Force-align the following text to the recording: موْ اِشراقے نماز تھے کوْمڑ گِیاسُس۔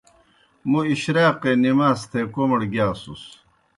موْ 0.69 0.79
اِشراقے 0.91 1.51
نماز 1.65 1.99
تھے 2.09 2.21
کوْمڑ 2.33 2.59
گِیاسُس۔ 2.73 3.23